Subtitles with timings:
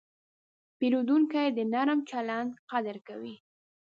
[0.77, 3.35] پیرودونکی د نرم چلند قدر کوي.